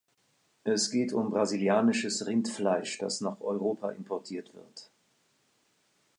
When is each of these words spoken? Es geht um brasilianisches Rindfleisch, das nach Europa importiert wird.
Es 0.63 0.89
geht 0.89 1.13
um 1.13 1.29
brasilianisches 1.29 2.25
Rindfleisch, 2.25 2.97
das 2.97 3.21
nach 3.21 3.39
Europa 3.39 3.91
importiert 3.91 4.51
wird. 4.55 4.89